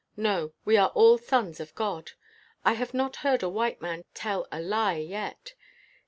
[0.17, 2.13] No; we are all sons of God.'
[2.65, 5.53] I have not heard a white man tell a lie yet.